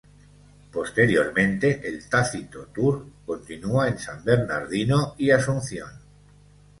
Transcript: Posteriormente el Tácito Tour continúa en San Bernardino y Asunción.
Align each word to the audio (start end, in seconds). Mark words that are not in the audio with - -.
Posteriormente 0.71 1.87
el 1.87 2.09
Tácito 2.09 2.65
Tour 2.73 3.05
continúa 3.23 3.87
en 3.87 3.99
San 3.99 4.23
Bernardino 4.23 5.13
y 5.19 5.29
Asunción. 5.29 5.91